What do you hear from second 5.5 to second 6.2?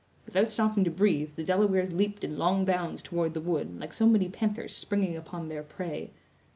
prey.